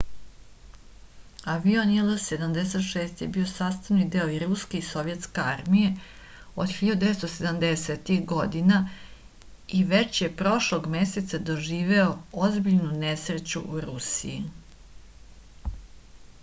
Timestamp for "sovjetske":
4.87-5.43